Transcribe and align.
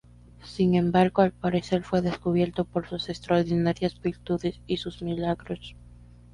Sin 0.43 0.73
embargo, 0.73 1.21
al 1.21 1.31
parecer 1.31 1.83
fue 1.83 2.01
descubierto 2.01 2.65
por 2.65 2.87
sus 2.87 3.07
extraordinarias 3.09 4.01
virtudes 4.01 4.59
y 4.65 4.77
sus 4.77 5.03
milagros. 5.03 5.75